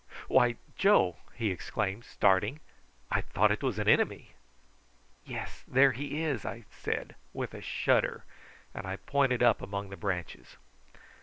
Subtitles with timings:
[0.27, 2.59] "Why, Joe!" he exclaimed, starting,
[3.11, 4.31] "I thought it was an enemy."
[5.27, 8.25] "Yes; there he is!" I said with a shudder,
[8.73, 10.57] and I pointed up among the branches.